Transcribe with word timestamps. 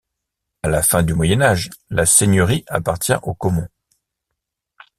À 0.63 0.67
la 0.67 0.81
fin 0.81 1.03
du 1.03 1.13
Moyen 1.13 1.43
Âge, 1.43 1.69
la 1.91 2.07
seigneurie 2.07 2.63
appartient 2.69 3.13
aux 3.21 3.35
Caumont. 3.35 3.67